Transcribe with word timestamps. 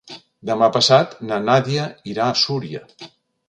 Demà 0.49 0.69
passat 0.77 1.13
na 1.31 1.39
Nàdia 1.51 1.87
irà 2.15 2.29
a 2.33 2.39
Súria. 2.47 2.87